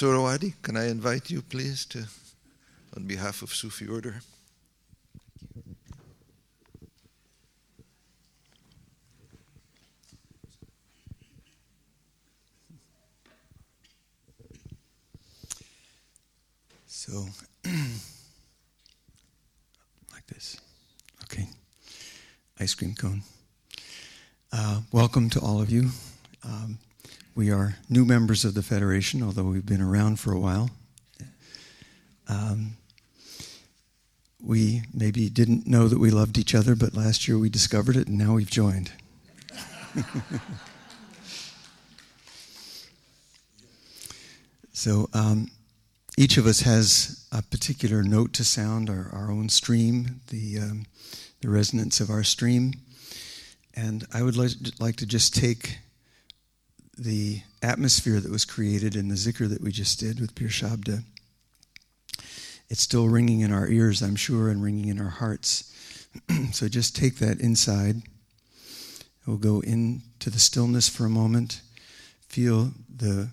[0.00, 2.06] Suhrawardi, can I invite you, please, to,
[2.96, 4.22] on behalf of Sufi Order?
[5.52, 5.76] Thank you.
[16.86, 17.26] So,
[20.14, 20.56] like this.
[21.24, 21.46] Okay.
[22.58, 23.22] Ice cream cone.
[24.50, 25.90] Uh, welcome to all of you.
[26.42, 26.78] Um,
[27.34, 30.70] we are new members of the Federation, although we've been around for a while.
[32.28, 32.76] Um,
[34.42, 38.08] we maybe didn't know that we loved each other, but last year we discovered it
[38.08, 38.92] and now we've joined.
[44.72, 45.50] so, um,
[46.16, 50.86] each of us has a particular note to sound, our, our own stream, the, um,
[51.40, 52.74] the resonance of our stream.
[53.74, 55.78] And I would like, like to just take
[56.96, 61.02] the atmosphere that was created in the zikr that we just did with Pir Shabda.
[62.68, 65.72] It's still ringing in our ears, I'm sure, and ringing in our hearts.
[66.52, 68.02] so just take that inside.
[69.26, 71.60] We'll go into the stillness for a moment.
[72.28, 73.30] Feel the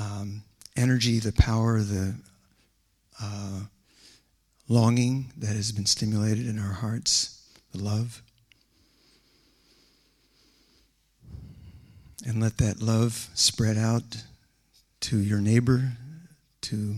[0.00, 0.42] um,
[0.76, 2.14] energy, the power, the
[3.20, 3.60] uh,
[4.68, 7.42] longing that has been stimulated in our hearts,
[7.72, 8.22] the love.
[12.26, 14.24] And let that love spread out
[15.00, 15.92] to your neighbor,
[16.62, 16.96] to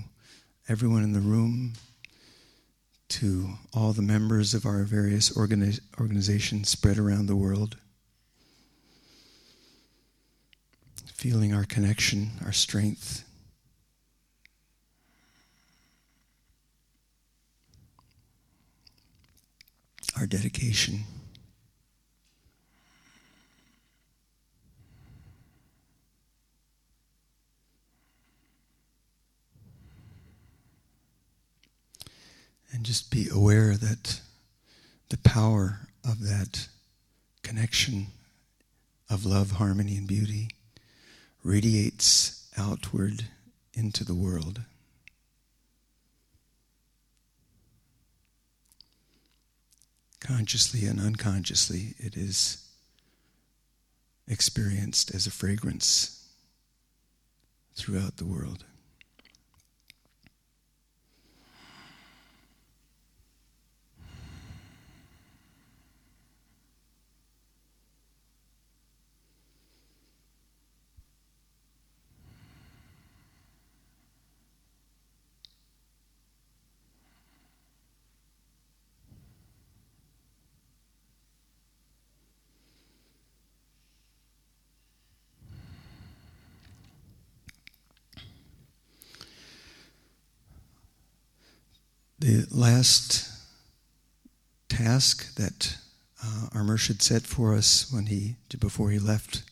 [0.68, 1.74] everyone in the room,
[3.08, 7.76] to all the members of our various organi- organizations spread around the world.
[11.12, 13.24] Feeling our connection, our strength,
[20.18, 21.00] our dedication.
[32.72, 34.20] And just be aware that
[35.10, 36.66] the power of that
[37.40, 38.08] connection
[39.08, 40.48] of love, harmony, and beauty
[41.44, 43.26] radiates outward
[43.74, 44.62] into the world.
[50.18, 52.68] consciously and unconsciously, it is
[54.26, 56.28] experienced as a fragrance
[57.76, 58.64] throughout the world.
[92.30, 93.28] The last
[94.68, 95.76] task that
[96.24, 99.42] uh, our Murshid set for us when he, before he left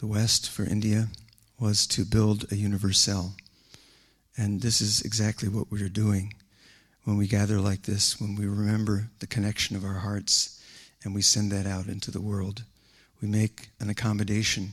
[0.00, 1.06] the West for India
[1.56, 3.34] was to build a universal.
[4.36, 6.34] And this is exactly what we are doing
[7.04, 10.60] when we gather like this, when we remember the connection of our hearts
[11.04, 12.64] and we send that out into the world.
[13.22, 14.72] We make an accommodation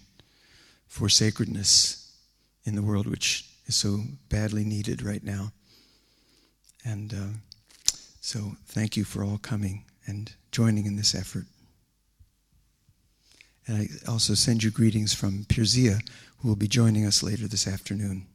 [0.88, 2.12] for sacredness
[2.64, 5.52] in the world, which is so badly needed right now.
[6.86, 7.38] And uh,
[8.22, 11.46] so thank you for all coming and joining in this effort.
[13.68, 16.00] And I also send you greetings from Pir Zia,
[16.38, 18.28] who will be joining us later this afternoon.